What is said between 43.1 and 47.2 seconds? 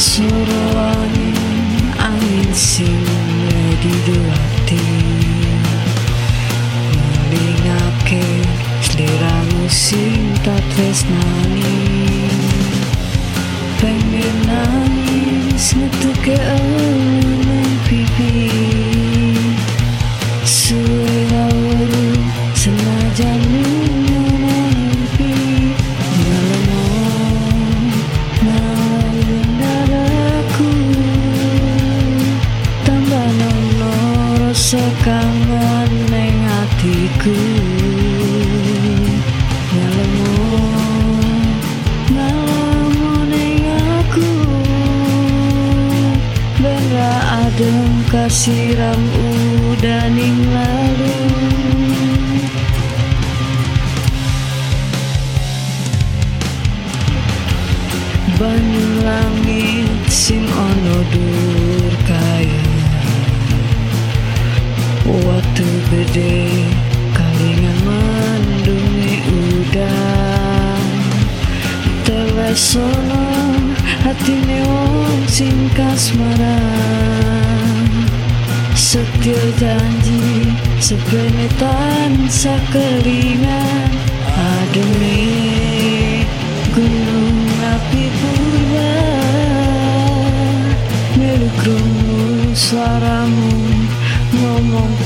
neng aku. Benda